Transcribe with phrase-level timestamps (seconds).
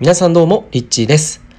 [0.00, 1.49] 皆さんどうも、リッチーです。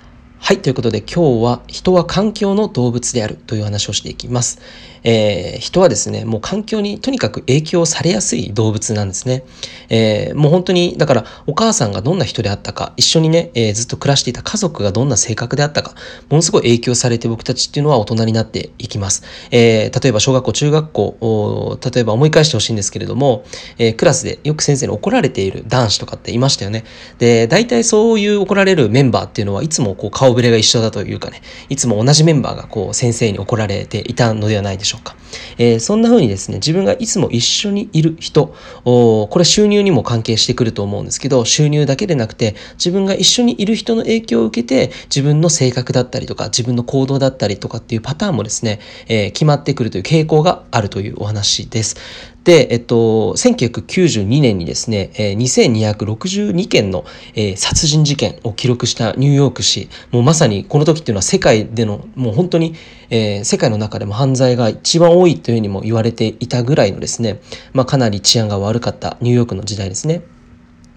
[0.44, 4.60] はい、ということで今日は人は環境の動物であるという話をしていきます。
[5.04, 9.44] えー、人はですね、もう環境にとにかく影響されやすい動物なんですね。
[9.90, 15.96] えー、もう本当に、だからお母さんがどんな人であったか、一緒にね、えー、ずっと暮らしていた家族がどんな性格であったか、
[16.30, 19.24] ものすごい影響されて僕たちっていうのは大人になっていきます。
[19.52, 23.44] え、例えば小学校、中学校、例えば思い返してほしいんですけれども、
[23.78, 26.84] え、クラスでよく先生に怒られている男子とかっていましたよね。
[27.18, 35.16] で、大体そういう怒られるメンバーっていうのはいつもこう顔ぶれが一緒だというかね、いつも同じメンバーがこう先生に怒られていたのではないでしょうか。
[35.58, 51.96] えー、そんな風にですね、自分がいつも一緒にいる人、これ収入にも関係してくると思うんですけど、収入だけでなくて、自分が一緒にいる人の影響を受けて、自分の性格だったりとか、自分の行動だったりとかっていうパターンもですね、えー、決まってくるという傾向があるというお話です。
[52.44, 62.76] で、えっと、1992年にですね、えー、2262件の、えー、殺人事件を記録したニューヨーク市、もうまさにこの時っていうのは世界での、もう本当に、
[63.10, 67.42] えー、世界の中でも犯罪が一番多いというふうにも言われていたぐらいのですね、
[67.74, 70.22] まあかなり治安が悪かったニューヨークの時代ですね。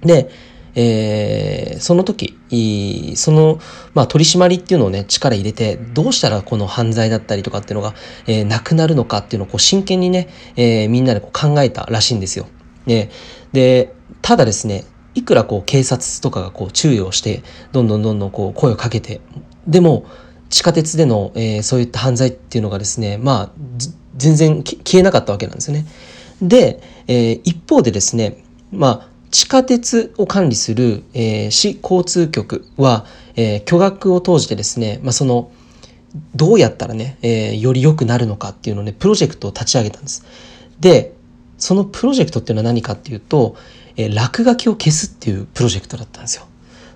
[0.03, 0.31] で、
[0.77, 2.37] えー、その時、
[3.17, 3.61] その、
[3.95, 7.95] まあ、取り締まりっていうのをね、力入れて、どうしたらこの犯罪だったりとかっていうのが、
[8.27, 12.47] えー、なくなるのかっていうのをこう真剣にね、えー、みんなでこう考えたらしいんですよ。
[12.87, 13.11] で、
[13.53, 19.21] で、ただですね、いくらこう警察とかがこう注意をして、どんどんどんどんこう声をかけて、
[19.67, 20.07] でも、
[20.51, 23.51] 地下鉄での、えー、そういった犯罪っていうのがですね、まあ、
[24.17, 25.87] 全然消えなかったわけなんですよね。
[26.41, 33.05] で、えー、一方でですね、まあ、地下鉄を管理する、えー、市交通局は、
[33.35, 35.51] えー、巨額を投じてですね、まあ、その、
[36.37, 40.25] どうやったらね、えー、より良くなるのかっていうのをね、プロジェクトを立ち上げたんです。
[40.79, 41.15] で、
[41.59, 43.57] そのプロジェクトっていうのは何かっていうと、
[43.97, 46.47] えー、落書きを消すっていうプロジェクトだったんですよ。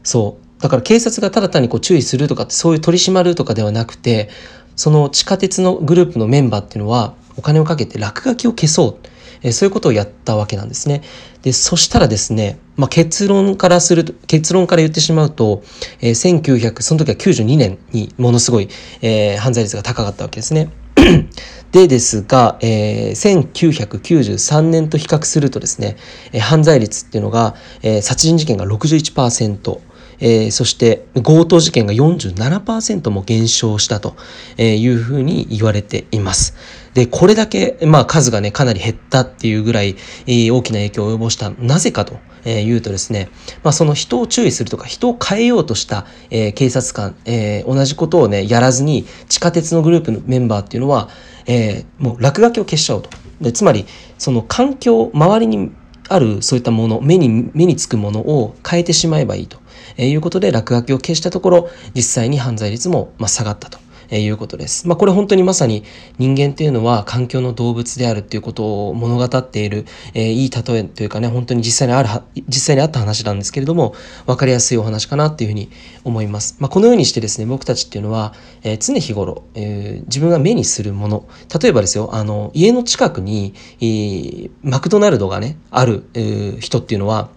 [0.03, 0.63] そう。
[0.63, 4.29] だから警察がただ単にこう注意するとかってそういう取り締まるとかではなくて、
[4.77, 9.09] その地下鉄のグループのメンバーっていうのはお金をかけて落書きを消そう。
[9.43, 11.03] えそういうことをやったわけなんですね。
[11.43, 15.63] で、そしたらですね、まあ、結論からすると、結論から言ってしまうと、
[16.01, 18.69] えー、1900、その時は92年にものすごい、
[19.01, 20.71] えー、犯罪率が高かったわけですね。
[21.73, 25.97] でですが、えー、1993年と比較するとですね、
[26.33, 29.81] えー、犯罪率っていうのが、えー、殺人事件が61%、
[30.21, 34.17] えー、そして強盗事件が47%も減少したと
[34.59, 36.57] いうふうに言われています。
[36.95, 41.51] で、これだけ、まあ数がね、かなり減ったっていうぐらい、え、大きな影響を及ぼした。
[41.59, 42.19] なぜかと
[42.49, 43.29] いうとですね、
[43.63, 51.09] まあその人を注意するとか、人を変えようとした、えー、警察官、えー、同じことをね、やらずに、地下鉄のグループのメンバーっていうのは、
[51.47, 53.11] えー、もう落書きを消しちゃおうと。
[53.41, 53.87] で、つまり、
[54.19, 55.71] その環境、周りに
[56.09, 59.59] あるそういったもの、目に、目につくものを変えてしまえばいいと
[60.03, 63.79] いうことで、落書きを消したところ、実際に犯罪率も下がったと。
[64.11, 64.89] えいうことです。
[64.89, 65.85] まあ、これ本当にまさに
[66.19, 72.09] 人間っていうのは環境の動物であるっていうことを物語っている、え、いい例えというかね、本当に実際にある、
[72.47, 73.95] 実際にあった話なんですけれども、
[74.27, 75.71] 分かりやすいお話かなっていうふうに
[76.05, 76.57] 思います。
[76.59, 81.29] まあ、このようにしてですね、僕たちっていうのは、え、常日頃、えー、自分が目にするもの、
[81.61, 87.29] 例えばですよ、あの、家の近くに、えー、マクドナルドがね、ある、えー、人っていうのは、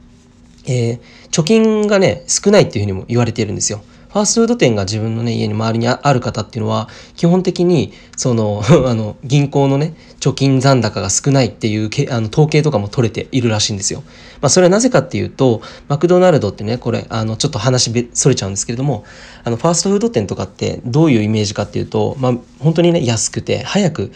[0.65, 0.99] えー、
[1.31, 3.81] 貯金がね、少ないっていうふうにも言われているんですよ。
[4.11, 14.03] ファーストフード店が自分のね、家に周りにある方っていうのは、基本的に、その、 あの、銀行のね、貯金残高が少ないっていうけあの統計とかも取れているらしいんですよ。
[14.41, 19.05] まあ、それはなぜかっていうと、マクドナルドってね、これ、あの、ちょっと話それちゃうんですけれども、
[19.45, 24.11] あの、ファーストフード店とかってどういうイメージかっていうと、まあ、本当にね、安くて、早く、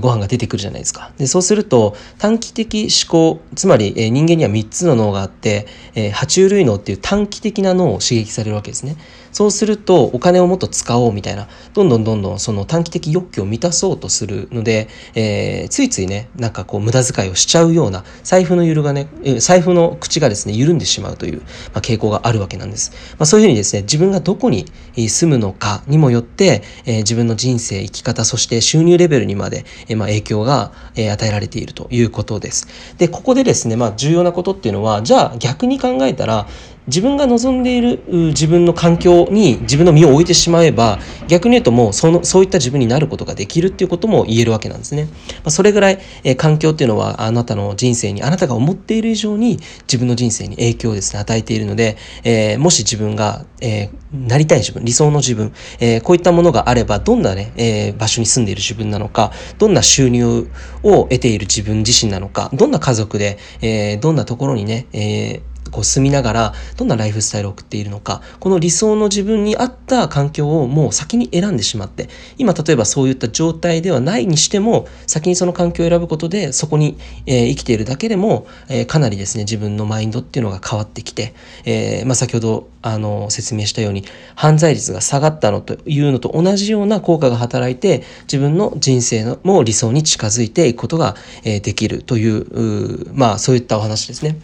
[0.00, 1.12] ご飯が出てくるじゃないですか。
[1.18, 8.96] で、そうすると、短期的思考、つまり、え人間には3つの脳があって、え爬虫類脳っていう短期的な脳を刺激されるわけですね。
[9.32, 21.42] そうすると、お金をもっと使おうみたいな、どんどんどんどんその短期的欲求を満たそうとするので、えー、ついついね、なんかこう無駄遣いをしちゃうような、財布の揺るがね、財布の口がですね、緩んでしまうという、
[21.74, 22.90] ま、傾向があるわけなんです。
[23.12, 32.66] まあ、そういうふうにですね、自分がどこに住むのかにもよって、えー、自分の人生、生き方、そして収入レベルにまで、え、まあ、影響が、え与えられているということです。
[32.98, 36.46] で、ここでですね、まあ、重要なことっていうのは、じゃあ逆に考えたら、
[36.88, 40.98] 自分が望んでいる自分の環境に自分の身を置いてしまえば
[41.28, 45.04] 逆に言うともうそのそういった自分になることができるっていうことも言えるわけなんですね。
[45.04, 45.10] ま
[45.46, 60.48] あ、それぐらい、えー、環境っていうのはあなたの人生にあなたが思っている以上に自分の人生に影響をですね与えているので、えー、もし自分が、えー、なりたい自分理想の自分、えこういったものがあればどんなね、え場所に住んでいる自分なのかどんな収入
[60.82, 81.34] を得ている自分自身なのかどんな家族で、えどんなところにね、えこう住みながらどんなライフスタイルを送っているのか、この理想の自分に合った環境をもう先に選んでしまって、今例えばそういった状態ではないにしても、先にその環境を選ぶことで、そこに、えー、生きているだけでも、えー、かなりですね、自分のマインドっていうのが変わってきて、
[81.64, 84.04] えー、まあ、先ほどあの説明したように、
[84.34, 94.38] 犯罪率が下がったのというのと同じような効果が働いて、自分の人生のも理想に近づいていくことが、え、できるとい、うまあそういったお話ですね。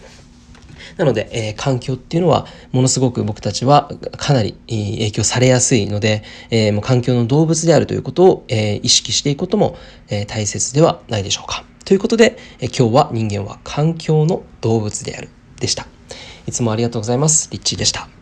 [0.96, 9.76] なので、えー、環境っていうのはものすごく僕たちはかなり影響されやすいので、えー、もう環境の動物であるということを、えー、意識していくことも、
[10.08, 11.64] えー、大切ではないでしょうか。
[11.84, 15.28] ということで、えー、今日は人間は環境の動物である
[15.60, 15.86] でした。
[16.46, 17.48] いつもありがとうございます。
[17.50, 18.14] リッチーでした。